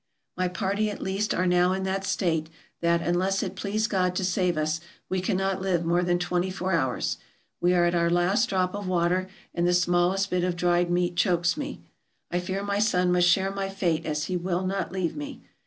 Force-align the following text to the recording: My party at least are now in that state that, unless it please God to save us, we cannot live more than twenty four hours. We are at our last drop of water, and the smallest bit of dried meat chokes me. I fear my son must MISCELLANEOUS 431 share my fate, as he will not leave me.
My 0.35 0.47
party 0.47 0.89
at 0.89 0.99
least 0.99 1.31
are 1.31 1.45
now 1.45 1.73
in 1.73 1.83
that 1.83 2.03
state 2.05 2.49
that, 2.79 3.03
unless 3.03 3.43
it 3.43 3.53
please 3.55 3.85
God 3.85 4.15
to 4.15 4.25
save 4.25 4.57
us, 4.57 4.81
we 5.09 5.21
cannot 5.21 5.61
live 5.61 5.85
more 5.85 6.01
than 6.01 6.17
twenty 6.17 6.49
four 6.49 6.71
hours. 6.73 7.17
We 7.59 7.75
are 7.75 7.85
at 7.85 7.93
our 7.93 8.09
last 8.09 8.49
drop 8.49 8.73
of 8.73 8.87
water, 8.87 9.27
and 9.53 9.67
the 9.67 9.75
smallest 9.75 10.31
bit 10.31 10.43
of 10.43 10.55
dried 10.55 10.89
meat 10.89 11.15
chokes 11.17 11.55
me. 11.55 11.81
I 12.31 12.39
fear 12.39 12.63
my 12.63 12.79
son 12.79 13.11
must 13.11 13.27
MISCELLANEOUS 13.27 13.53
431 13.53 13.63
share 13.69 13.69
my 13.69 13.69
fate, 14.01 14.05
as 14.09 14.23
he 14.23 14.37
will 14.37 14.65
not 14.65 14.91
leave 14.91 15.15
me. 15.15 15.39